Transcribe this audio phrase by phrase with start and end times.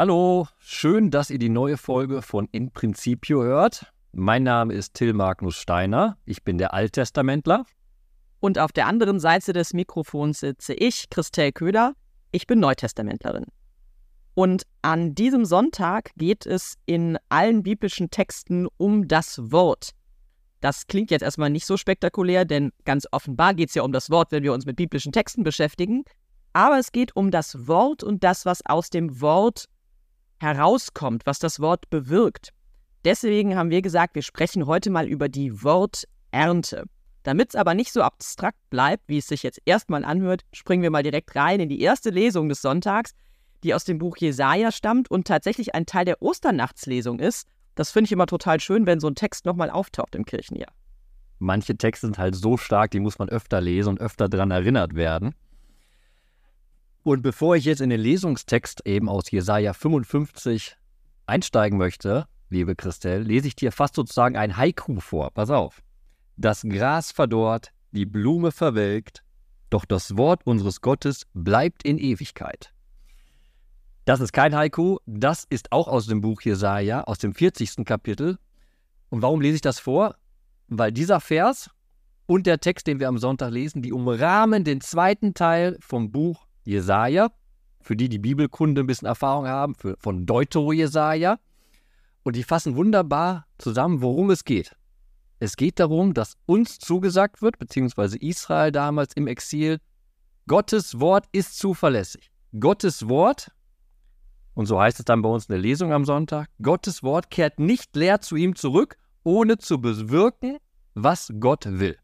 [0.00, 3.92] Hallo, schön, dass ihr die neue Folge von In Principio hört.
[4.12, 7.66] Mein Name ist Till Magnus Steiner, ich bin der Alttestamentler.
[8.40, 11.92] Und auf der anderen Seite des Mikrofons sitze ich, Christelle Köhler,
[12.32, 13.44] ich bin Neutestamentlerin.
[14.32, 19.90] Und an diesem Sonntag geht es in allen biblischen Texten um das Wort.
[20.62, 24.08] Das klingt jetzt erstmal nicht so spektakulär, denn ganz offenbar geht es ja um das
[24.08, 26.04] Wort, wenn wir uns mit biblischen Texten beschäftigen.
[26.54, 29.66] Aber es geht um das Wort und das, was aus dem Wort
[30.40, 32.50] herauskommt, was das Wort bewirkt.
[33.04, 36.84] Deswegen haben wir gesagt, wir sprechen heute mal über die Worternte.
[37.22, 40.90] Damit es aber nicht so abstrakt bleibt, wie es sich jetzt erstmal anhört, springen wir
[40.90, 43.12] mal direkt rein in die erste Lesung des Sonntags,
[43.62, 47.46] die aus dem Buch Jesaja stammt und tatsächlich ein Teil der Osternachtslesung ist.
[47.74, 50.72] Das finde ich immer total schön, wenn so ein Text nochmal auftaucht im Kirchenjahr.
[51.38, 54.94] Manche Texte sind halt so stark, die muss man öfter lesen und öfter daran erinnert
[54.94, 55.34] werden.
[57.02, 60.76] Und bevor ich jetzt in den Lesungstext eben aus Jesaja 55
[61.26, 65.30] einsteigen möchte, liebe Christelle, lese ich dir fast sozusagen ein Haiku vor.
[65.30, 65.82] Pass auf.
[66.36, 69.22] Das Gras verdorrt, die Blume verwelkt,
[69.70, 72.72] doch das Wort unseres Gottes bleibt in Ewigkeit.
[74.04, 77.84] Das ist kein Haiku, das ist auch aus dem Buch Jesaja, aus dem 40.
[77.84, 78.38] Kapitel.
[79.08, 80.16] Und warum lese ich das vor?
[80.68, 81.70] Weil dieser Vers
[82.26, 86.46] und der Text, den wir am Sonntag lesen, die umrahmen den zweiten Teil vom Buch
[86.64, 87.30] Jesaja,
[87.80, 91.38] für die die Bibelkunde ein bisschen Erfahrung haben, für, von Deutero-Jesaja.
[92.22, 94.76] Und die fassen wunderbar zusammen, worum es geht.
[95.38, 99.80] Es geht darum, dass uns zugesagt wird, beziehungsweise Israel damals im Exil,
[100.46, 102.30] Gottes Wort ist zuverlässig.
[102.58, 103.50] Gottes Wort,
[104.54, 107.58] und so heißt es dann bei uns in der Lesung am Sonntag, Gottes Wort kehrt
[107.58, 110.58] nicht leer zu ihm zurück, ohne zu bewirken,
[110.94, 111.96] was Gott will.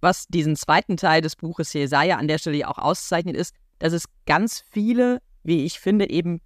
[0.00, 4.04] Was diesen zweiten Teil des Buches Jesaja an der Stelle auch auszeichnet, ist, dass es
[4.26, 6.40] ganz viele, wie ich finde, eben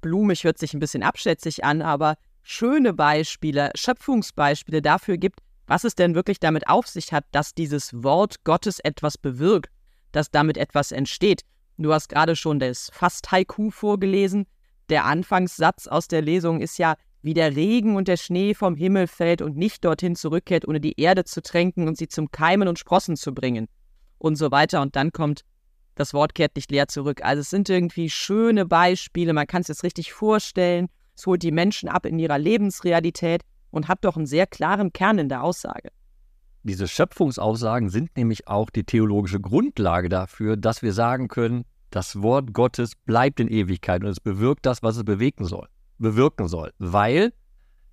[0.00, 5.94] blumig hört sich ein bisschen abschätzig an, aber schöne Beispiele, Schöpfungsbeispiele dafür gibt, was es
[5.94, 9.70] denn wirklich damit auf sich hat, dass dieses Wort Gottes etwas bewirkt,
[10.12, 11.42] dass damit etwas entsteht.
[11.76, 14.46] Du hast gerade schon das Fast-Haiku vorgelesen.
[14.88, 19.06] Der Anfangssatz aus der Lesung ist ja, wie der Regen und der Schnee vom Himmel
[19.06, 22.78] fällt und nicht dorthin zurückkehrt, ohne die Erde zu tränken und sie zum Keimen und
[22.78, 23.66] Sprossen zu bringen.
[24.18, 24.82] Und so weiter.
[24.82, 25.42] Und dann kommt,
[25.94, 27.24] das Wort kehrt nicht leer zurück.
[27.24, 30.88] Also es sind irgendwie schöne Beispiele, man kann es sich richtig vorstellen.
[31.16, 35.18] Es holt die Menschen ab in ihrer Lebensrealität und hat doch einen sehr klaren Kern
[35.18, 35.90] in der Aussage.
[36.62, 42.52] Diese Schöpfungsaussagen sind nämlich auch die theologische Grundlage dafür, dass wir sagen können, das Wort
[42.52, 45.68] Gottes bleibt in Ewigkeit und es bewirkt das, was es bewegen soll
[45.98, 47.32] bewirken soll, weil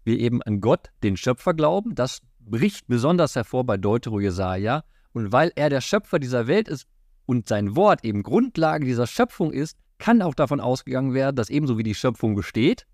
[0.03, 1.95] wir eben an Gott, den Schöpfer, glauben.
[1.95, 4.83] Das bricht besonders hervor bei Deutero Jesaja.
[5.13, 6.87] Und weil er der Schöpfer dieser Welt ist
[7.25, 11.77] und sein Wort eben Grundlage dieser Schöpfung ist, kann auch davon ausgegangen werden, dass ebenso
[11.77, 12.85] wie die Schöpfung besteht,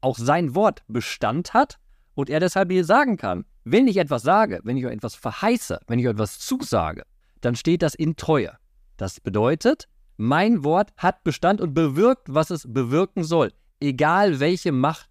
[0.00, 1.78] auch sein Wort Bestand hat
[2.14, 5.80] und er deshalb hier sagen kann, wenn ich etwas sage, wenn ich euch etwas verheiße,
[5.88, 7.02] wenn ich euch etwas zusage,
[7.40, 8.56] dann steht das in Treue.
[8.96, 13.50] Das bedeutet, mein Wort hat Bestand und bewirkt, was es bewirken soll
[13.80, 15.08] egal welche Macht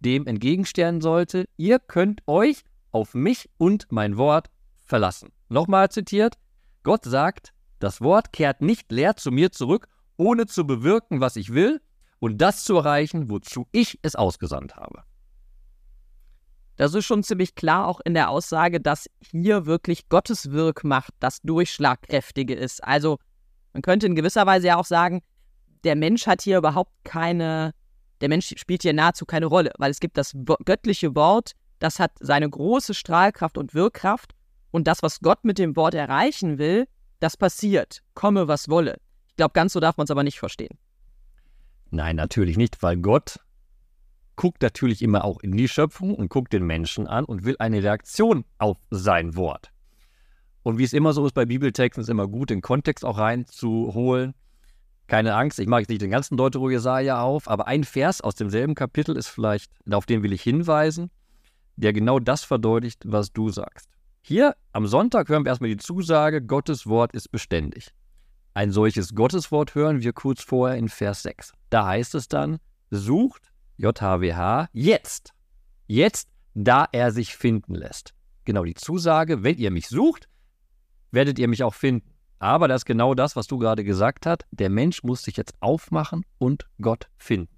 [0.00, 2.62] dem entgegenstehen sollte, ihr könnt euch
[2.92, 4.48] auf mich und mein Wort
[4.84, 5.32] verlassen.
[5.48, 6.34] Nochmal zitiert,
[6.82, 11.52] Gott sagt, das Wort kehrt nicht leer zu mir zurück, ohne zu bewirken, was ich
[11.52, 11.80] will
[12.18, 15.02] und das zu erreichen, wozu ich es ausgesandt habe.
[16.76, 21.40] Das ist schon ziemlich klar auch in der Aussage, dass hier wirklich Gottes Wirkmacht das
[21.42, 22.84] Durchschlagkräftige ist.
[22.84, 23.18] Also
[23.72, 25.22] man könnte in gewisser Weise ja auch sagen,
[25.84, 27.72] der Mensch hat hier überhaupt keine
[28.20, 30.32] der Mensch spielt hier nahezu keine Rolle, weil es gibt das
[30.64, 34.32] göttliche Wort, das hat seine große Strahlkraft und Wirkkraft
[34.70, 36.86] und das, was Gott mit dem Wort erreichen will,
[37.20, 38.98] das passiert, komme was wolle.
[39.28, 40.78] Ich glaube, ganz so darf man es aber nicht verstehen.
[41.90, 43.38] Nein, natürlich nicht, weil Gott
[44.36, 47.82] guckt natürlich immer auch in die Schöpfung und guckt den Menschen an und will eine
[47.82, 49.70] Reaktion auf sein Wort.
[50.62, 54.34] Und wie es immer so ist bei Bibeltexten, ist immer gut, den Kontext auch reinzuholen.
[55.06, 58.74] Keine Angst, ich mache jetzt nicht den ganzen Deutero-Jesaja auf, aber ein Vers aus demselben
[58.74, 61.10] Kapitel ist vielleicht, auf den will ich hinweisen,
[61.76, 63.88] der genau das verdeutlicht, was du sagst.
[64.22, 67.92] Hier am Sonntag hören wir erstmal die Zusage, Gottes Wort ist beständig.
[68.54, 71.52] Ein solches Gotteswort hören wir kurz vorher in Vers 6.
[71.70, 72.58] Da heißt es dann,
[72.90, 75.32] sucht JHWH jetzt.
[75.86, 78.14] Jetzt, da er sich finden lässt.
[78.44, 80.28] Genau die Zusage, wenn ihr mich sucht,
[81.12, 82.10] werdet ihr mich auch finden.
[82.38, 84.44] Aber das ist genau das, was du gerade gesagt hast.
[84.50, 87.54] Der Mensch muss sich jetzt aufmachen und Gott finden.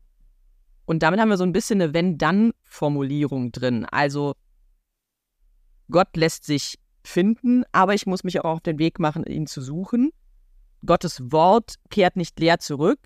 [0.84, 3.84] Und damit haben wir so ein bisschen eine Wenn-Dann-Formulierung drin.
[3.84, 4.34] Also
[5.90, 9.60] Gott lässt sich finden, aber ich muss mich auch auf den Weg machen, ihn zu
[9.60, 10.10] suchen.
[10.86, 13.00] Gottes Wort kehrt nicht leer zurück.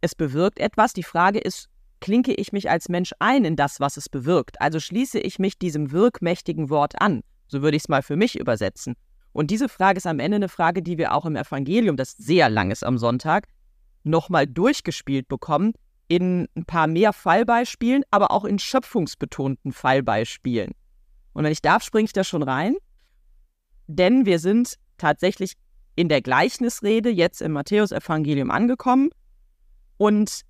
[0.00, 0.92] Es bewirkt etwas.
[0.92, 1.68] Die Frage ist,
[2.00, 4.60] klinke ich mich als Mensch ein in das, was es bewirkt.
[4.60, 7.22] Also schließe ich mich diesem wirkmächtigen Wort an.
[7.48, 8.94] So würde ich es mal für mich übersetzen.
[9.32, 12.48] Und diese Frage ist am Ende eine Frage, die wir auch im Evangelium, das sehr
[12.48, 13.46] lang ist am Sonntag,
[14.02, 15.74] nochmal durchgespielt bekommen
[16.08, 20.72] in ein paar mehr Fallbeispielen, aber auch in schöpfungsbetonten Fallbeispielen.
[21.34, 22.76] Und wenn ich darf, springe ich da schon rein,
[23.86, 25.52] denn wir sind tatsächlich
[25.94, 29.10] in der Gleichnisrede jetzt im Matthäusevangelium angekommen
[29.96, 30.42] und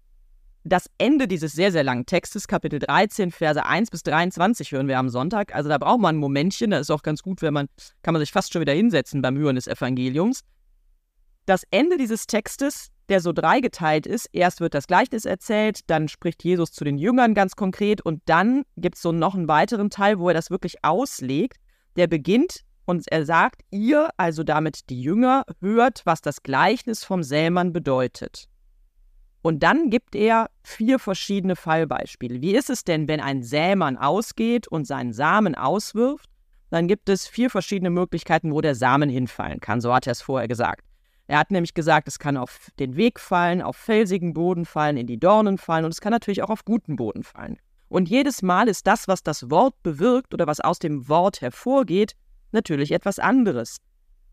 [0.68, 4.98] das Ende dieses sehr, sehr langen Textes, Kapitel 13, Verse 1 bis 23, hören wir
[4.98, 5.54] am Sonntag.
[5.54, 7.68] Also da braucht man ein Momentchen, da ist auch ganz gut, wenn man,
[8.02, 10.40] kann man sich fast schon wieder hinsetzen beim Hören des Evangeliums.
[11.46, 16.44] Das Ende dieses Textes, der so dreigeteilt ist, erst wird das Gleichnis erzählt, dann spricht
[16.44, 20.18] Jesus zu den Jüngern ganz konkret und dann gibt es so noch einen weiteren Teil,
[20.18, 21.56] wo er das wirklich auslegt.
[21.96, 27.22] Der beginnt und er sagt, ihr, also damit die Jünger, hört, was das Gleichnis vom
[27.22, 28.48] Sämann bedeutet.
[29.48, 32.42] Und dann gibt er vier verschiedene Fallbeispiele.
[32.42, 36.28] Wie ist es denn, wenn ein Sämann ausgeht und seinen Samen auswirft?
[36.68, 39.80] Dann gibt es vier verschiedene Möglichkeiten, wo der Samen hinfallen kann.
[39.80, 40.84] So hat er es vorher gesagt.
[41.28, 45.06] Er hat nämlich gesagt, es kann auf den Weg fallen, auf felsigen Boden fallen, in
[45.06, 47.56] die Dornen fallen und es kann natürlich auch auf guten Boden fallen.
[47.88, 52.12] Und jedes Mal ist das, was das Wort bewirkt oder was aus dem Wort hervorgeht,
[52.52, 53.78] natürlich etwas anderes.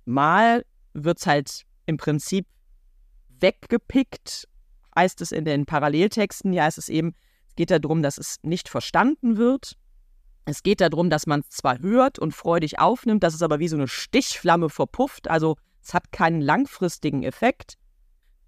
[0.04, 2.46] Mal wird es halt im Prinzip
[3.40, 4.50] weggepickt
[4.96, 7.16] heißt es in den Paralleltexten, ja, es ist eben,
[7.48, 9.78] es geht darum, dass es nicht verstanden wird.
[10.46, 13.68] Es geht darum, dass man es zwar hört und freudig aufnimmt, dass es aber wie
[13.68, 17.78] so eine Stichflamme verpufft, also es hat keinen langfristigen Effekt.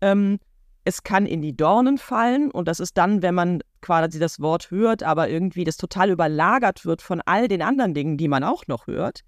[0.01, 0.39] Ähm,
[0.83, 4.71] es kann in die Dornen fallen und das ist dann, wenn man quasi das Wort
[4.71, 8.67] hört, aber irgendwie das total überlagert wird von all den anderen Dingen, die man auch
[8.67, 9.21] noch hört.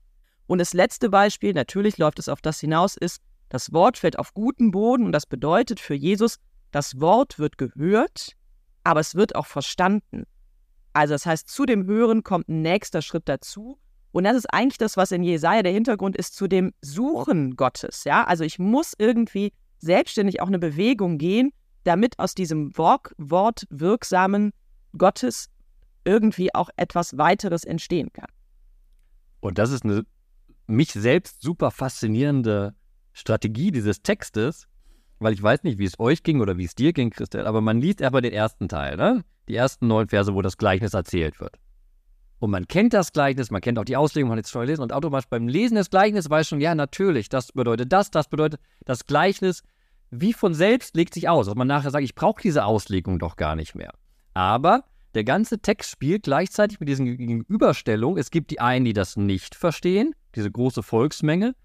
[0.48, 4.34] Und das letzte Beispiel, natürlich läuft es auf das hinaus, ist, das Wort fällt auf
[4.34, 6.38] guten Boden und das bedeutet für Jesus,
[6.72, 8.36] das Wort wird gehört,
[8.84, 10.26] aber es wird auch verstanden.
[10.94, 13.80] Also das heißt, zu dem Hören kommt ein nächster Schritt dazu.
[14.12, 18.04] Und das ist eigentlich das, was in Jesaja der Hintergrund ist zu dem Suchen Gottes.
[18.06, 21.52] Ja, also ich muss irgendwie selbstständig auch eine Bewegung gehen,
[21.84, 24.52] damit aus diesem Wort, Wort wirksamen
[24.98, 25.50] Gottes
[26.06, 28.30] irgendwie auch etwas weiteres entstehen kann.
[29.42, 30.04] Und das ist eine
[30.68, 32.76] mich selbst super faszinierende
[33.14, 34.68] Strategie dieses Textes,
[35.20, 37.62] weil ich weiß nicht, wie es euch ging oder wie es dir ging, Christel, aber
[37.62, 39.24] man liest aber den ersten Teil, ne?
[39.48, 41.58] Die ersten neun Verse, wo das Gleichnis erzählt wird.
[42.40, 44.82] Und man kennt das Gleichnis, man kennt auch die Auslegung, man hat es schon gelesen
[44.82, 48.62] und automatisch beim Lesen des Gleichnisses weiß schon, ja, natürlich, das bedeutet das, das bedeutet
[48.86, 49.64] das Gleichnis,
[50.10, 53.36] wie von selbst legt sich aus, dass man nachher sagt, ich brauche diese Auslegung doch
[53.36, 53.94] gar nicht mehr.
[54.34, 54.86] Aber
[55.16, 58.20] der ganze Text spielt gleichzeitig mit diesen Gegenüberstellungen.
[58.20, 61.56] Es gibt die einen, die das nicht verstehen, diese große Volksmenge,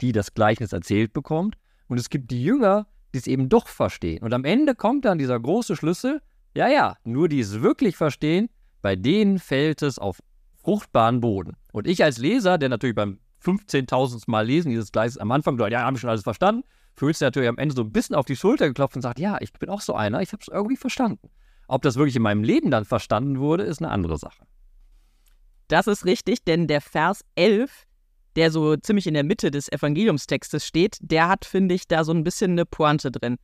[0.00, 1.56] die das Gleichnis erzählt bekommt.
[1.86, 4.22] Und es gibt die Jünger, die es eben doch verstehen.
[4.22, 6.20] Und am Ende kommt dann dieser große Schlüssel,
[6.54, 8.48] ja, ja, nur die es wirklich verstehen,
[8.82, 10.18] bei denen fällt es auf
[10.56, 11.56] fruchtbaren Boden.
[11.72, 14.24] Und ich als Leser, der natürlich beim 15.000.
[14.26, 16.64] Mal lesen dieses Gleises am Anfang, ja, habe ich schon alles verstanden,
[16.94, 19.38] fühlt sich natürlich am Ende so ein bisschen auf die Schulter geklopft und sagt, ja,
[19.40, 21.30] ich bin auch so einer, ich habe es irgendwie verstanden.
[21.68, 24.44] Ob das wirklich in meinem Leben dann verstanden wurde, ist eine andere Sache.
[25.68, 27.86] Das ist richtig, denn der Vers 11
[28.38, 32.12] der so ziemlich in der Mitte des Evangeliumstextes steht, der hat, finde ich, da so
[32.12, 33.36] ein bisschen eine Pointe drin.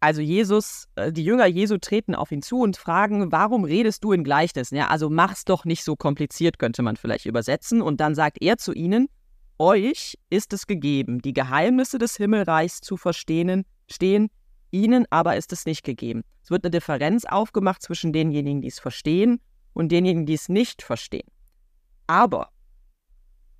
[0.00, 4.12] Also Jesus, äh, die Jünger Jesu treten auf ihn zu und fragen, warum redest du
[4.12, 4.74] in Gleichnissen?
[4.74, 7.80] Ja, also mach's doch nicht so kompliziert, könnte man vielleicht übersetzen.
[7.80, 9.08] Und dann sagt er zu ihnen,
[9.56, 14.30] euch ist es gegeben, die Geheimnisse des Himmelreichs zu verstehen, stehen,
[14.72, 16.24] ihnen aber ist es nicht gegeben.
[16.42, 19.40] Es wird eine Differenz aufgemacht zwischen denjenigen, die es verstehen
[19.74, 21.28] und denjenigen, die es nicht verstehen.
[22.08, 22.50] Aber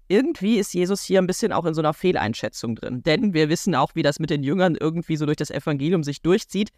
[0.09, 3.03] irgendwie ist Jesus hier ein bisschen auch in so einer Fehleinschätzung drin.
[3.03, 6.23] Denn wir wissen auch, wie das mit den Jüngern irgendwie so durch das Evangelium sich
[6.23, 6.71] durchzieht.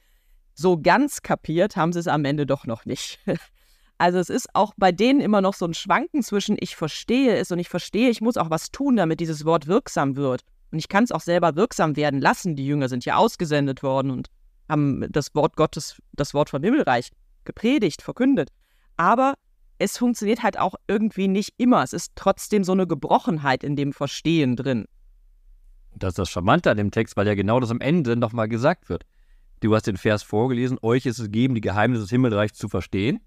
[0.54, 3.18] So ganz kapiert haben sie es am Ende doch noch nicht.
[4.00, 7.50] Also es ist auch bei denen immer noch so ein Schwanken zwischen ich verstehe es
[7.52, 10.40] und ich verstehe, ich muss auch was tun, damit dieses Wort wirksam wird.
[10.70, 12.56] Und ich kann es auch selber wirksam werden lassen.
[12.56, 14.28] Die Jünger sind ja ausgesendet worden und
[14.70, 17.10] haben das Wort Gottes, das Wort vom Himmelreich
[17.44, 18.48] gepredigt, verkündet.
[18.96, 19.34] Aber
[19.80, 21.82] es funktioniert halt auch irgendwie nicht immer.
[21.82, 24.84] Es ist trotzdem so eine Gebrochenheit in dem Verstehen drin.
[25.96, 28.90] Das ist das Charmante an dem Text, weil ja genau das am Ende nochmal gesagt
[28.90, 29.04] wird.
[29.60, 33.20] Du hast den Vers vorgelesen, euch ist es gegeben, die Geheimnisse des Himmelreichs zu verstehen.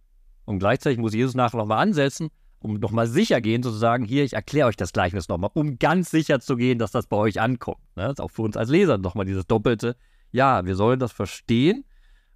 [0.46, 2.30] Und gleichzeitig muss Jesus nachher nochmal ansetzen,
[2.60, 6.40] um nochmal sicher gehen, sozusagen, hier, ich erkläre euch das Gleichnis nochmal, um ganz sicher
[6.40, 7.82] zu gehen, dass das bei euch ankommt.
[7.96, 8.04] Ne?
[8.04, 9.96] Das ist auch für uns als Leser nochmal dieses doppelte,
[10.32, 11.84] ja, wir sollen das verstehen.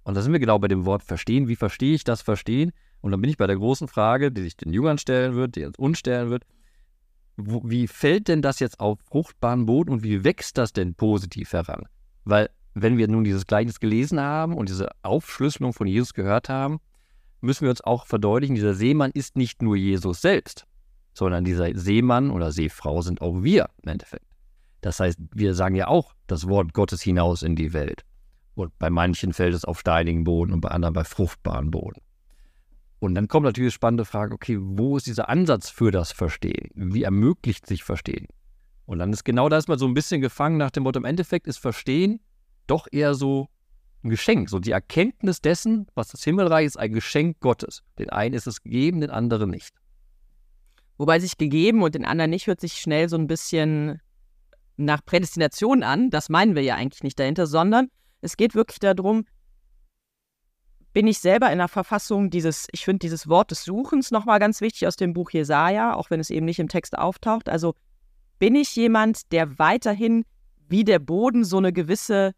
[0.02, 1.48] Und da sind wir genau bei dem Wort verstehen.
[1.48, 2.72] Wie verstehe ich das Verstehen?
[3.00, 5.66] Und dann bin ich bei der großen Frage, die sich den Jüngern stellen wird, die
[5.76, 6.44] uns stellen wird.
[7.36, 11.52] Wo, wie fällt denn das jetzt auf fruchtbaren Boden und wie wächst das denn positiv
[11.52, 11.84] heran?
[12.24, 16.80] Weil, wenn wir nun dieses Gleichnis gelesen haben und diese Aufschlüsselung von Jesus gehört haben,
[17.40, 20.66] müssen wir uns auch verdeutlichen, dieser Seemann ist nicht nur Jesus selbst,
[21.14, 24.26] sondern dieser Seemann oder Seefrau sind auch wir im Endeffekt.
[24.80, 28.04] Das heißt, wir sagen ja auch das Wort Gottes hinaus in die Welt.
[28.54, 32.00] Und bei manchen fällt es auf steinigen Boden und bei anderen bei fruchtbaren Boden.
[33.00, 36.70] Und dann kommt natürlich die spannende Frage, okay, wo ist dieser Ansatz für das Verstehen?
[36.74, 38.26] Wie ermöglicht sich Verstehen?
[38.86, 41.46] Und dann ist genau das mal so ein bisschen gefangen nach dem Motto, im Endeffekt
[41.46, 42.20] ist Verstehen
[42.66, 43.48] doch eher so
[44.02, 44.48] ein Geschenk.
[44.48, 47.82] So die Erkenntnis dessen, was das Himmelreich ist, ein Geschenk Gottes.
[47.98, 49.74] Den einen ist es gegeben, den anderen nicht.
[50.96, 54.00] Wobei sich gegeben und den anderen nicht, hört sich schnell so ein bisschen
[54.76, 56.10] nach Prädestination an.
[56.10, 57.88] Das meinen wir ja eigentlich nicht dahinter, sondern
[58.20, 59.24] es geht wirklich darum,
[60.98, 64.60] bin ich selber in der Verfassung dieses, ich finde dieses Wort des Suchens nochmal ganz
[64.60, 67.48] wichtig aus dem Buch Jesaja, auch wenn es eben nicht im Text auftaucht.
[67.48, 67.76] Also
[68.40, 70.24] bin ich jemand, der weiterhin
[70.68, 72.32] wie der Boden so eine gewisse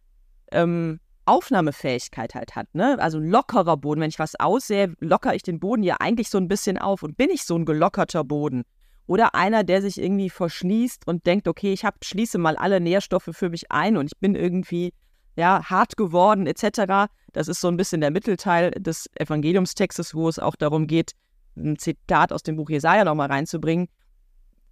[0.53, 2.99] ähm, Aufnahmefähigkeit halt hat, ne?
[2.99, 4.03] Also ein lockerer Boden.
[4.03, 7.17] Wenn ich was aussehe, lockere ich den Boden ja eigentlich so ein bisschen auf und
[7.17, 8.65] bin ich so ein gelockerter Boden.
[9.07, 13.31] Oder einer, der sich irgendwie verschließt und denkt, okay, ich hab, schließe mal alle Nährstoffe
[13.33, 14.93] für mich ein und ich bin irgendwie
[15.37, 17.11] ja, hart geworden etc.
[17.33, 21.13] Das ist so ein bisschen der Mittelteil des Evangeliumstextes, wo es auch darum geht,
[21.57, 23.89] ein Zitat aus dem Buch Jesaja nochmal reinzubringen.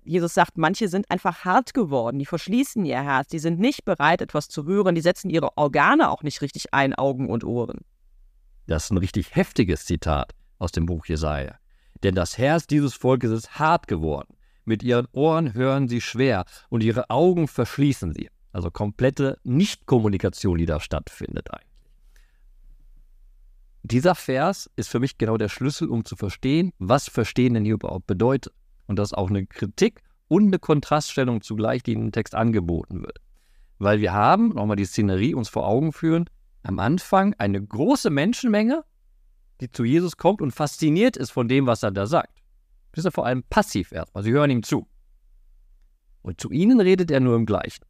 [0.04, 4.22] Jesus sagt, manche sind einfach hart geworden, die verschließen ihr Herz, die sind nicht bereit,
[4.22, 7.80] etwas zu hören, die setzen ihre Organe auch nicht richtig ein, Augen und Ohren.
[8.66, 11.56] Das ist ein richtig heftiges Zitat aus dem Buch Jesaja.
[12.02, 14.34] Denn das Herz dieses Volkes ist hart geworden.
[14.64, 18.28] Mit ihren Ohren hören sie schwer und ihre Augen verschließen sie.
[18.52, 21.68] Also komplette Nichtkommunikation, die da stattfindet eigentlich.
[23.82, 27.74] Dieser Vers ist für mich genau der Schlüssel, um zu verstehen, was Verstehen denn hier
[27.74, 28.52] überhaupt bedeutet.
[28.86, 33.02] Und das ist auch eine Kritik und eine Kontraststellung zugleich, die in dem Text angeboten
[33.02, 33.18] wird.
[33.78, 36.28] Weil wir haben, nochmal die Szenerie uns vor Augen führen,
[36.62, 38.84] am Anfang eine große Menschenmenge,
[39.60, 42.42] die zu Jesus kommt und fasziniert ist von dem, was er da sagt.
[42.92, 44.24] Das ist ja vor allem passiv erstmal.
[44.24, 44.86] Sie hören ihm zu.
[46.22, 47.87] Und zu ihnen redet er nur im Gleichnis.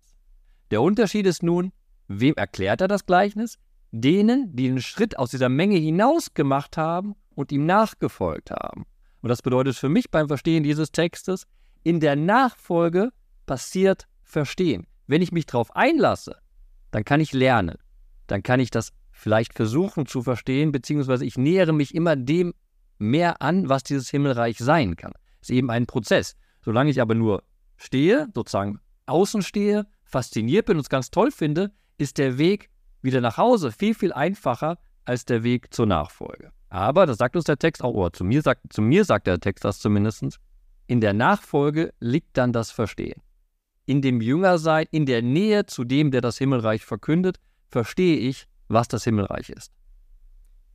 [0.71, 1.73] Der Unterschied ist nun,
[2.09, 3.59] wem erklärt er das Gleichnis?
[3.91, 8.85] Denen, die den Schritt aus dieser Menge hinaus gemacht haben und ihm nachgefolgt haben.
[9.23, 11.47] Und das bedeutet für mich beim Verstehen dieses Textes,
[11.83, 13.11] in der Nachfolge
[13.47, 14.87] passiert Verstehen.
[15.07, 16.37] Wenn ich mich darauf einlasse,
[16.91, 17.79] dann kann ich lernen.
[18.27, 22.53] Dann kann ich das vielleicht versuchen zu verstehen, beziehungsweise ich nähere mich immer dem
[22.99, 25.13] mehr an, was dieses Himmelreich sein kann.
[25.41, 26.37] Das ist eben ein Prozess.
[26.63, 27.43] Solange ich aber nur
[27.77, 32.71] stehe, sozusagen außen stehe, fasziniert bin und es ganz toll finde, ist der Weg
[33.03, 36.51] wieder nach Hause viel, viel einfacher als der Weg zur Nachfolge.
[36.71, 39.41] Aber, das sagt uns der Text auch, oder zu mir sagt, zu mir sagt der
[39.41, 40.39] Text das zumindest,
[40.87, 43.23] in der Nachfolge liegt dann das Verstehen.
[43.87, 47.39] In dem Jüngersein, in der Nähe zu dem, der das Himmelreich verkündet,
[47.71, 49.73] verstehe ich, was das Himmelreich ist.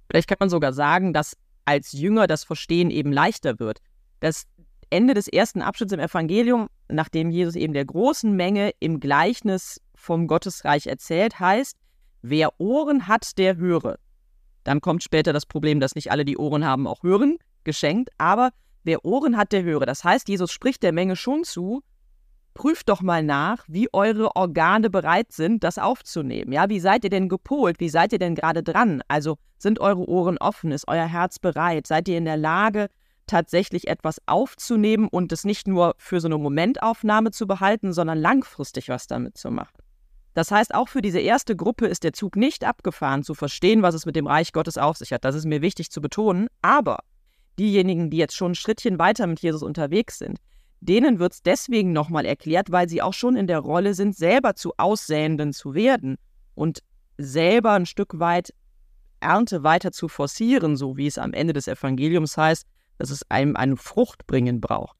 [0.09, 3.81] Vielleicht kann man sogar sagen, dass als Jünger das Verstehen eben leichter wird.
[4.19, 4.45] Das
[4.89, 10.27] Ende des ersten Abschnitts im Evangelium, nachdem Jesus eben der großen Menge im Gleichnis vom
[10.27, 11.77] Gottesreich erzählt, heißt,
[12.21, 13.97] wer Ohren hat, der höre.
[14.63, 18.09] Dann kommt später das Problem, dass nicht alle, die Ohren haben, auch hören, geschenkt.
[18.17, 18.51] Aber
[18.83, 19.85] wer Ohren hat, der höre.
[19.85, 21.81] Das heißt, Jesus spricht der Menge schon zu,
[22.53, 26.51] prüft doch mal nach, wie eure Organe bereit sind, das aufzunehmen.
[26.53, 27.79] Ja, wie seid ihr denn gepolt?
[27.79, 29.01] Wie seid ihr denn gerade dran?
[29.07, 30.71] Also sind eure Ohren offen?
[30.71, 31.87] Ist euer Herz bereit?
[31.87, 32.87] Seid ihr in der Lage,
[33.27, 38.89] tatsächlich etwas aufzunehmen und es nicht nur für so eine Momentaufnahme zu behalten, sondern langfristig
[38.89, 39.77] was damit zu machen?
[40.33, 43.93] Das heißt, auch für diese erste Gruppe ist der Zug nicht abgefahren, zu verstehen, was
[43.93, 45.25] es mit dem Reich Gottes auf sich hat.
[45.25, 46.47] Das ist mir wichtig zu betonen.
[46.61, 46.99] Aber
[47.59, 50.39] diejenigen, die jetzt schon ein Schrittchen weiter mit Jesus unterwegs sind,
[50.81, 54.55] denen wird es deswegen nochmal erklärt, weil sie auch schon in der Rolle sind, selber
[54.55, 56.17] zu Aussäenden zu werden
[56.55, 56.79] und
[57.17, 58.53] selber ein Stück weit
[59.19, 63.55] Ernte weiter zu forcieren, so wie es am Ende des Evangeliums heißt, dass es einem
[63.55, 64.97] eine Frucht bringen braucht.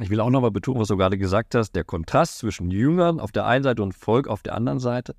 [0.00, 1.72] Ich will auch nochmal betonen, was du gerade gesagt hast.
[1.72, 5.16] Der Kontrast zwischen Jüngern auf der einen Seite und Volk auf der anderen Seite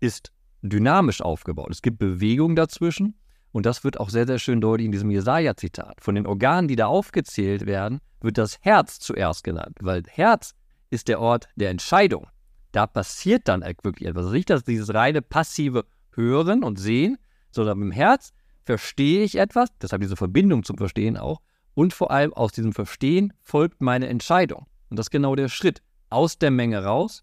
[0.00, 0.32] ist
[0.62, 1.68] dynamisch aufgebaut.
[1.70, 3.14] Es gibt Bewegung dazwischen
[3.52, 6.00] und das wird auch sehr, sehr schön deutlich in diesem Jesaja-Zitat.
[6.00, 10.54] Von den Organen, die da aufgezählt werden, wird das Herz zuerst genannt, weil Herz
[10.90, 12.26] ist der Ort der Entscheidung.
[12.72, 14.24] Da passiert dann wirklich etwas.
[14.24, 17.18] Also nicht dass dieses reine passive Hören und Sehen,
[17.50, 18.32] sondern dem Herz
[18.64, 21.40] verstehe ich etwas, deshalb diese Verbindung zum Verstehen auch,
[21.74, 24.66] und vor allem aus diesem Verstehen folgt meine Entscheidung.
[24.90, 25.82] Und das ist genau der Schritt.
[26.10, 27.22] Aus der Menge raus,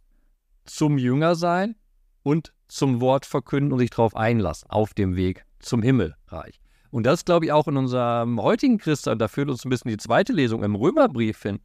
[0.66, 1.76] zum Jünger sein
[2.24, 6.60] und zum Wort verkünden und sich darauf einlassen, auf dem Weg zum Himmelreich.
[6.90, 9.98] Und das glaube ich auch in unserem heutigen Christen, da führt uns ein bisschen die
[9.98, 11.60] zweite Lesung im Römerbrief hin,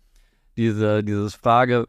[0.56, 1.88] diese dieses Frage,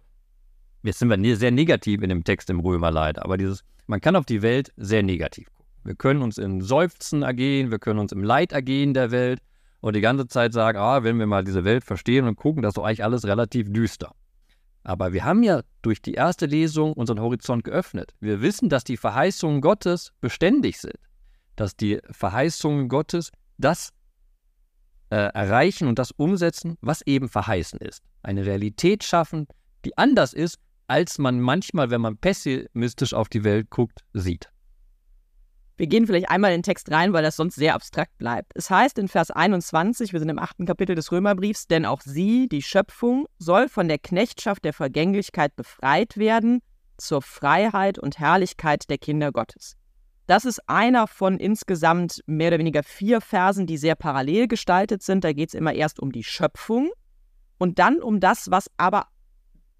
[0.83, 4.15] jetzt sind wir sehr negativ in dem Text im Römer leider, aber dieses, man kann
[4.15, 5.47] auf die Welt sehr negativ.
[5.83, 9.39] Wir können uns in Seufzen ergehen, wir können uns im Leid ergehen der Welt
[9.81, 12.71] und die ganze Zeit sagen, ah, wenn wir mal diese Welt verstehen und gucken, das
[12.71, 14.13] ist doch eigentlich alles relativ düster.
[14.83, 18.13] Aber wir haben ja durch die erste Lesung unseren Horizont geöffnet.
[18.19, 20.97] Wir wissen, dass die Verheißungen Gottes beständig sind,
[21.55, 23.89] dass die Verheißungen Gottes das
[25.09, 28.03] äh, erreichen und das umsetzen, was eben verheißen ist.
[28.23, 29.47] Eine Realität schaffen,
[29.85, 34.52] die anders ist, als man manchmal, wenn man pessimistisch auf die Welt guckt, sieht.
[35.75, 38.51] Wir gehen vielleicht einmal in den Text rein, weil das sonst sehr abstrakt bleibt.
[38.55, 42.47] Es heißt in Vers 21, wir sind im achten Kapitel des Römerbriefs, denn auch sie,
[42.47, 46.61] die Schöpfung, soll von der Knechtschaft der Vergänglichkeit befreit werden
[46.97, 49.75] zur Freiheit und Herrlichkeit der Kinder Gottes.
[50.27, 55.23] Das ist einer von insgesamt mehr oder weniger vier Versen, die sehr parallel gestaltet sind.
[55.23, 56.91] Da geht es immer erst um die Schöpfung
[57.57, 59.07] und dann um das, was aber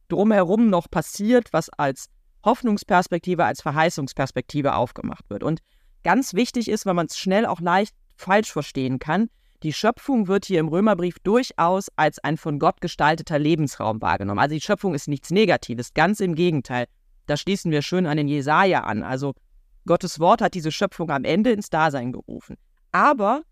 [0.09, 2.07] drumherum noch passiert, was als
[2.43, 5.43] Hoffnungsperspektive, als Verheißungsperspektive aufgemacht wird.
[5.43, 5.62] Und
[6.03, 9.29] ganz wichtig ist, weil man es schnell auch leicht falsch verstehen kann,
[9.63, 14.39] die Schöpfung wird hier im Römerbrief durchaus als ein von Gott gestalteter Lebensraum wahrgenommen.
[14.39, 16.86] Also die Schöpfung ist nichts Negatives, ganz im Gegenteil.
[17.27, 19.03] Da schließen wir schön an den Jesaja an.
[19.03, 19.33] Also
[19.86, 22.57] Gottes Wort hat diese Schöpfung am Ende ins Dasein gerufen.
[22.91, 23.43] Aber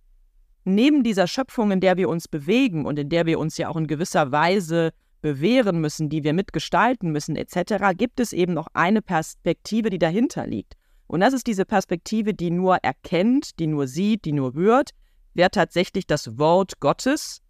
[0.66, 3.78] neben dieser Schöpfung, in der wir uns bewegen und in der wir uns ja auch
[3.78, 4.92] in gewisser Weise
[5.22, 10.46] bewähren müssen, die wir mitgestalten müssen, etc., gibt es eben noch eine Perspektive, die dahinter
[10.46, 10.76] liegt.
[11.12, 14.92] Und das ist diese Perspektive, die nur erkennt, die nur sieht, die nur hört,
[15.34, 17.42] wer tatsächlich das Wort Gottes,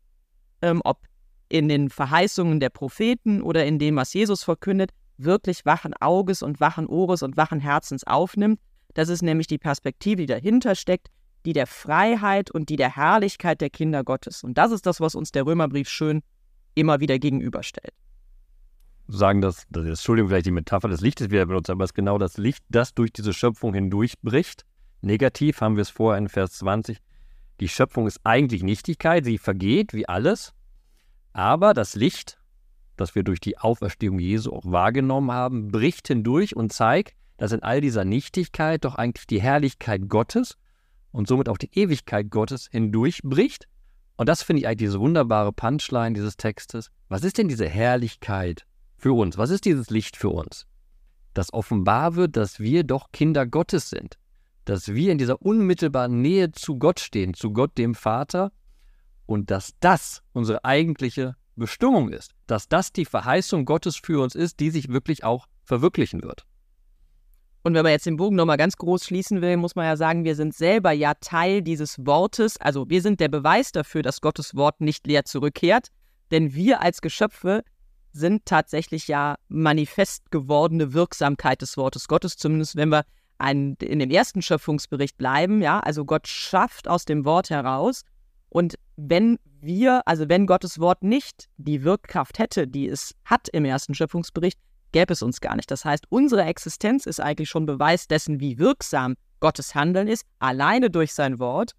[0.64, 1.06] ähm, ob
[1.48, 6.60] in den Verheißungen der Propheten oder in dem, was Jesus verkündet, wirklich wachen Auges und
[6.60, 8.60] wachen Ohres und wachen Herzens aufnimmt.
[8.96, 11.10] Das ist nämlich die Perspektive, die dahinter steckt,
[11.46, 14.44] die der Freiheit und die der Herrlichkeit der Kinder Gottes.
[14.44, 16.24] Und das ist das, was uns der Römerbrief schön
[16.74, 17.94] immer wieder gegenüberstellt
[19.18, 22.18] sagen, dass, das Entschuldigung, vielleicht die Metapher des Lichtes wieder benutzt, aber es ist genau
[22.18, 24.66] das Licht, das durch diese Schöpfung hindurchbricht.
[25.02, 26.98] Negativ haben wir es vorher in Vers 20.
[27.60, 30.54] Die Schöpfung ist eigentlich Nichtigkeit, sie vergeht wie alles,
[31.34, 32.40] aber das Licht,
[32.98, 37.64] das wir durch die Auferstehung Jesu auch wahrgenommen haben, bricht hindurch und zeigt, dass in
[37.64, 40.58] all dieser Nichtigkeit doch eigentlich die Herrlichkeit Gottes
[41.12, 43.68] und somit auch die Ewigkeit Gottes hindurchbricht.
[44.18, 46.92] Und das finde ich eigentlich diese wunderbare Punchline dieses Textes.
[47.10, 48.66] Was ist denn diese Herrlichkeit
[49.02, 49.38] für uns?
[49.38, 50.68] Was ist dieses Licht für uns?
[51.34, 54.18] Dass offenbar wird, dass wir doch Kinder Gottes sind,
[54.66, 58.52] dass wir in dieser unmittelbaren Nähe zu Gott stehen, zu Gott dem Vater
[59.26, 64.60] und dass das unsere eigentliche Bestimmung ist, dass das die Verheißung Gottes für uns ist,
[64.60, 66.46] die sich wirklich auch verwirklichen wird.
[67.64, 70.24] Und wenn man jetzt den Bogen nochmal ganz groß schließen will, muss man ja sagen,
[70.24, 72.58] wir sind selber ja Teil dieses Wortes.
[72.58, 75.90] Also wir sind der Beweis dafür, dass Gottes Wort nicht leer zurückkehrt.
[76.32, 77.64] Denn wir als Geschöpfe
[78.12, 83.04] sind tatsächlich ja manifest gewordene Wirksamkeit des Wortes Gottes, zumindest wenn wir
[83.38, 88.04] ein, in dem ersten Schöpfungsbericht bleiben, ja, also Gott schafft aus dem Wort heraus
[88.50, 93.66] und wenn wir, also wenn Gottes Wort nicht die Wirkkraft hätte, die es hat im
[93.66, 94.60] ersten Schöpfungsbericht,
[94.92, 95.72] gäbe es uns gar nicht.
[95.72, 100.90] Das heißt, unsere Existenz ist eigentlich schon Beweis dessen, wie wirksam Gottes Handeln ist, alleine
[100.90, 101.72] durch sein Wort.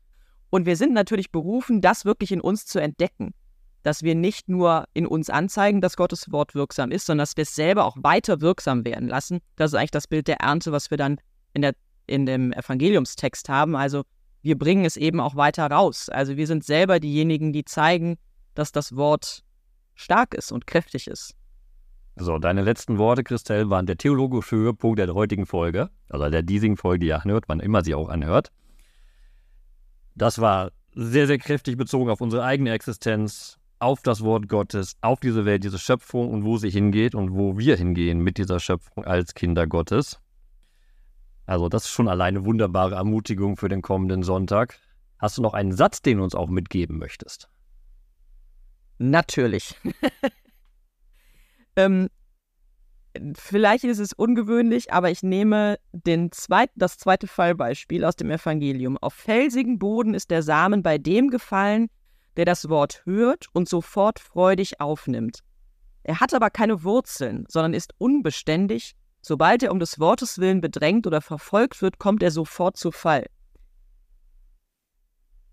[0.50, 3.34] Und wir sind natürlich berufen, das wirklich in uns zu entdecken
[3.82, 7.42] dass wir nicht nur in uns anzeigen, dass Gottes Wort wirksam ist, sondern dass wir
[7.42, 9.40] es selber auch weiter wirksam werden lassen.
[9.56, 11.18] Das ist eigentlich das Bild der Ernte, was wir dann
[11.52, 11.74] in, der,
[12.06, 13.76] in dem Evangeliumstext haben.
[13.76, 14.04] Also
[14.42, 16.08] wir bringen es eben auch weiter raus.
[16.08, 18.18] Also wir sind selber diejenigen, die zeigen,
[18.54, 19.42] dass das Wort
[19.94, 21.34] stark ist und kräftig ist.
[22.16, 26.76] So, deine letzten Worte, Christelle, waren der theologische Höhepunkt der heutigen Folge, also der diesigen
[26.76, 28.50] Folge, die ihr anhört, wann immer sie auch anhört.
[30.14, 35.18] Das war sehr, sehr kräftig bezogen auf unsere eigene Existenz, auf das Wort Gottes, auf
[35.18, 39.04] diese Welt, diese Schöpfung und wo sie hingeht und wo wir hingehen mit dieser Schöpfung
[39.04, 40.20] als Kinder Gottes.
[41.46, 44.78] Also das ist schon alleine wunderbare Ermutigung für den kommenden Sonntag.
[45.18, 47.48] Hast du noch einen Satz, den du uns auch mitgeben möchtest?
[48.98, 49.74] Natürlich.
[51.76, 52.08] ähm,
[53.34, 58.96] vielleicht ist es ungewöhnlich, aber ich nehme den zweiten, das zweite Fallbeispiel aus dem Evangelium.
[58.98, 61.88] Auf felsigen Boden ist der Samen bei dem gefallen,
[62.36, 65.40] der das Wort hört und sofort freudig aufnimmt.
[66.02, 68.94] Er hat aber keine Wurzeln, sondern ist unbeständig.
[69.20, 73.26] Sobald er um des Wortes willen bedrängt oder verfolgt wird, kommt er sofort zu Fall.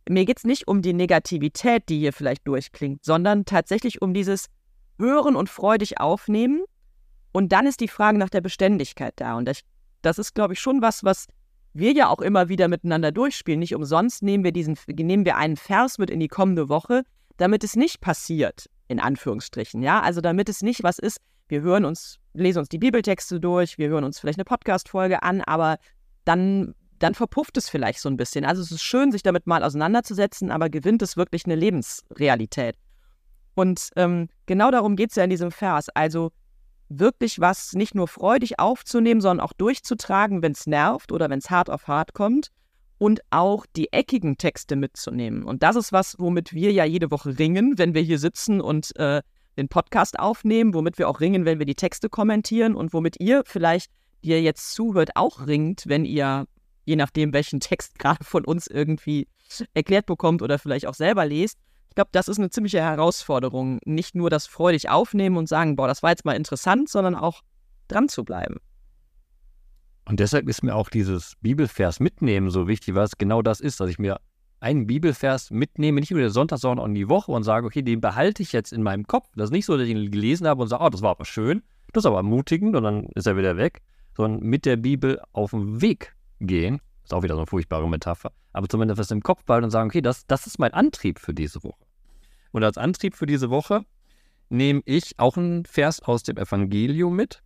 [0.10, 4.48] Mir geht es nicht um die Negativität, die hier vielleicht durchklingt, sondern tatsächlich um dieses
[4.98, 6.64] Hören und freudig aufnehmen.
[7.32, 9.38] Und dann ist die Frage nach der Beständigkeit da.
[9.38, 9.60] Und das,
[10.02, 11.28] das ist, glaube ich, schon was, was
[11.74, 13.60] wir ja auch immer wieder miteinander durchspielen.
[13.60, 17.04] Nicht umsonst nehmen wir, diesen, nehmen wir einen Vers mit in die kommende Woche,
[17.38, 19.82] damit es nicht passiert, in Anführungsstrichen.
[19.82, 23.78] Ja, also damit es nicht was ist, wir hören uns, lesen uns die Bibeltexte durch,
[23.78, 25.78] wir hören uns vielleicht eine Podcast-Folge an, aber
[26.26, 28.46] dann dann verpufft es vielleicht so ein bisschen.
[28.46, 32.76] Also es ist schön, sich damit mal auseinanderzusetzen, aber gewinnt es wirklich eine Lebensrealität.
[33.56, 35.90] Und ähm, genau darum geht es ja in diesem Vers.
[35.90, 36.32] Also
[36.90, 41.50] wirklich was nicht nur freudig aufzunehmen, sondern auch durchzutragen, wenn es nervt oder wenn es
[41.50, 42.50] hart auf hart kommt.
[42.98, 45.44] Und auch die eckigen Texte mitzunehmen.
[45.44, 48.94] Und das ist was, womit wir ja jede Woche ringen, wenn wir hier sitzen und
[48.98, 49.22] äh,
[49.56, 53.44] den Podcast aufnehmen, womit wir auch ringen, wenn wir die Texte kommentieren und womit ihr
[53.46, 53.90] vielleicht,
[54.22, 56.46] die ihr jetzt zuhört, auch ringt, wenn ihr
[56.90, 59.28] je nachdem, welchen Text gerade von uns irgendwie
[59.74, 61.58] erklärt bekommt oder vielleicht auch selber lest.
[61.90, 63.80] Ich glaube, das ist eine ziemliche Herausforderung.
[63.86, 67.42] Nicht nur das freudig aufnehmen und sagen, boah, das war jetzt mal interessant, sondern auch
[67.88, 68.58] dran zu bleiben.
[70.06, 73.80] Und deshalb ist mir auch dieses Bibelvers mitnehmen so wichtig, weil es genau das ist,
[73.80, 74.20] dass ich mir
[74.60, 77.82] einen Bibelvers mitnehme, nicht nur den Sonntag, sondern auch in die Woche und sage, okay,
[77.82, 79.28] den behalte ich jetzt in meinem Kopf.
[79.36, 81.26] Das ist nicht so, dass ich ihn gelesen habe und sage, oh, das war aber
[81.26, 81.62] schön,
[81.94, 83.82] das ist aber ermutigend und dann ist er wieder weg,
[84.16, 86.82] sondern mit der Bibel auf den Weg gehen.
[87.10, 88.32] Ist auch wieder so eine furchtbare Metapher.
[88.54, 91.34] Aber zumindest was im Kopf behalten und sagen, okay, das, das ist mein Antrieb für
[91.34, 91.84] diese Woche.
[92.52, 93.84] Und als Antrieb für diese Woche
[94.50, 97.42] nehme ich auch einen Vers aus dem Evangelium mit.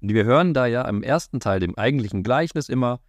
[0.00, 3.00] Wir hören da ja im ersten Teil, dem eigentlichen Gleichnis, immer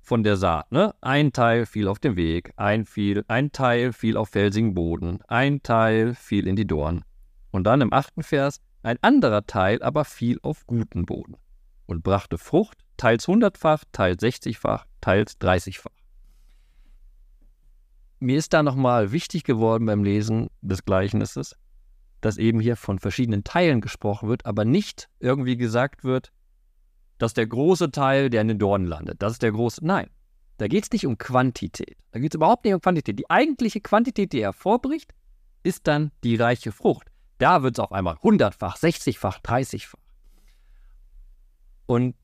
[0.00, 0.72] von der Saat.
[0.72, 0.94] Ne?
[1.02, 5.62] Ein Teil fiel auf den Weg, ein, fiel, ein Teil fiel auf felsigen Boden, ein
[5.62, 7.04] Teil fiel in die Dorn.
[7.50, 11.36] Und dann im achten Vers, ein anderer Teil aber fiel auf guten Boden
[11.84, 15.90] und brachte Frucht, teils hundertfach, teils sechzigfach, teils dreißigfach.
[18.20, 21.56] Mir ist da nochmal wichtig geworden beim Lesen des Gleichnisses,
[22.20, 26.32] dass eben hier von verschiedenen Teilen gesprochen wird, aber nicht irgendwie gesagt wird,
[27.18, 29.84] dass der große Teil, der in den Dornen landet, das ist der große.
[29.84, 30.08] Nein,
[30.56, 31.96] da geht es nicht um Quantität.
[32.12, 33.18] Da geht es überhaupt nicht um Quantität.
[33.18, 35.12] Die eigentliche Quantität, die er hervorbricht,
[35.62, 37.08] ist dann die reiche Frucht.
[37.38, 39.98] Da wird es auf einmal hundertfach, sechzigfach, dreißigfach.
[41.86, 42.14] Und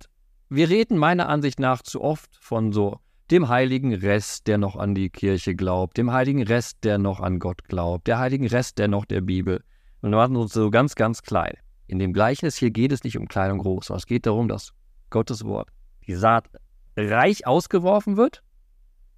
[0.51, 2.99] wir reden meiner Ansicht nach zu oft von so
[3.31, 7.39] dem heiligen Rest, der noch an die Kirche glaubt, dem heiligen Rest, der noch an
[7.39, 9.63] Gott glaubt, der heiligen Rest, der noch der Bibel.
[10.03, 11.55] Und wir machen uns so ganz, ganz klein.
[11.87, 14.49] In dem Gleichnis hier geht es nicht um klein und groß, sondern es geht darum,
[14.49, 14.73] dass
[15.11, 15.71] Gottes Wort,
[16.07, 16.51] die Saat,
[16.97, 18.43] reich ausgeworfen wird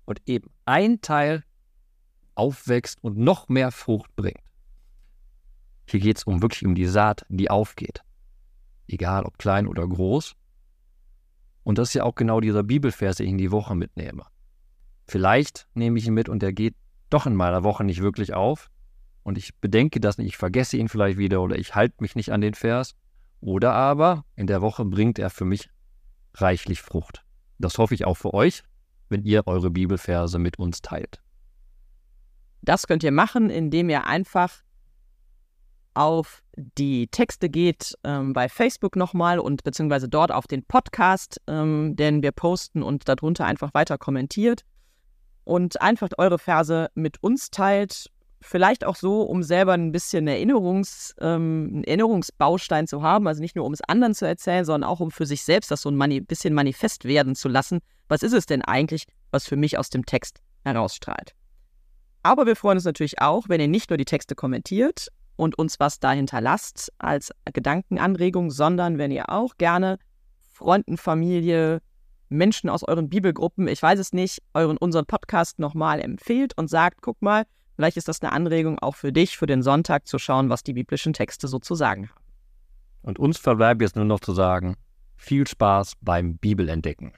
[0.04, 1.44] und eben ein Teil
[2.34, 4.40] aufwächst und noch mehr Frucht bringt.
[5.86, 8.02] Hier geht es um wirklich um die Saat, die aufgeht.
[8.86, 10.34] Egal ob klein oder groß.
[11.64, 14.24] Und das ist ja auch genau dieser Bibelvers, den ich in die Woche mitnehme.
[15.06, 16.74] Vielleicht nehme ich ihn mit und der geht
[17.10, 18.70] doch in meiner Woche nicht wirklich auf.
[19.22, 22.32] Und ich bedenke das nicht, ich vergesse ihn vielleicht wieder oder ich halte mich nicht
[22.32, 22.96] an den Vers.
[23.40, 25.68] Oder aber in der Woche bringt er für mich
[26.34, 27.24] reichlich Frucht.
[27.58, 28.62] Das hoffe ich auch für euch,
[29.08, 31.20] wenn ihr eure Bibelverse mit uns teilt.
[32.62, 34.62] Das könnt ihr machen, indem ihr einfach
[35.94, 41.96] auf die Texte geht ähm, bei Facebook nochmal und beziehungsweise dort auf den Podcast, ähm,
[41.96, 44.62] den wir posten und darunter einfach weiter kommentiert
[45.44, 48.10] und einfach eure Verse mit uns teilt.
[48.40, 53.54] Vielleicht auch so, um selber ein bisschen Erinnerungs, ähm, einen Erinnerungsbaustein zu haben, also nicht
[53.54, 55.96] nur um es anderen zu erzählen, sondern auch um für sich selbst das so ein
[55.96, 57.80] Mani bisschen manifest werden zu lassen.
[58.08, 61.34] Was ist es denn eigentlich, was für mich aus dem Text herausstrahlt?
[62.24, 65.80] Aber wir freuen uns natürlich auch, wenn ihr nicht nur die Texte kommentiert, und uns
[65.80, 69.98] was dahinter lasst als Gedankenanregung, sondern wenn ihr auch gerne
[70.52, 71.80] Freunden, Familie,
[72.28, 77.02] Menschen aus euren Bibelgruppen, ich weiß es nicht, euren unseren Podcast nochmal empfehlt und sagt,
[77.02, 77.44] guck mal,
[77.76, 80.72] vielleicht ist das eine Anregung auch für dich, für den Sonntag zu schauen, was die
[80.72, 82.20] biblischen Texte so zu sagen haben.
[83.02, 84.76] Und uns verbleibt jetzt nur noch zu sagen,
[85.16, 87.12] viel Spaß beim Bibelentdecken.